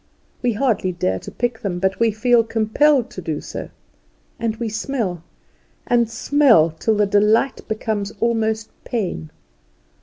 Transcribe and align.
We 0.41 0.53
hardly 0.53 0.91
dare 0.93 1.19
pick 1.19 1.59
them, 1.59 1.77
but 1.77 1.99
we 1.99 2.09
feel 2.09 2.43
compelled 2.43 3.11
to 3.11 3.21
do 3.21 3.39
so; 3.39 3.69
and 4.39 4.55
we 4.55 4.67
smell 4.67 5.21
and 5.85 6.09
smell 6.09 6.71
till 6.71 6.95
the 6.95 7.05
delight 7.05 7.61
becomes 7.67 8.09
almost 8.19 8.69
pain. 8.83 9.29